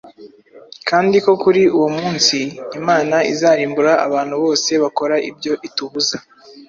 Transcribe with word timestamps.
kandi 0.89 1.15
ko 1.25 1.31
kuri 1.43 1.61
uwo 1.75 1.89
munsi, 1.97 2.37
imana 2.79 3.17
izarimbura 3.31 3.93
abantu 4.07 4.35
bose 4.43 4.71
bakora 4.83 5.15
ibyo 5.29 5.53
itubuza 5.69 6.15